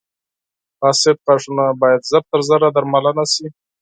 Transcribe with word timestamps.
•فاسد 0.79 1.17
غاښونه 1.25 1.65
باید 1.81 2.01
ژر 2.09 2.23
تر 2.31 2.39
ژره 2.47 2.67
درملنه 2.75 3.25
شي. 3.33 3.47